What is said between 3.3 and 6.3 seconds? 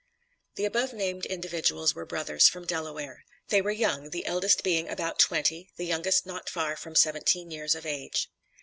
They were young; the eldest being about twenty, the youngest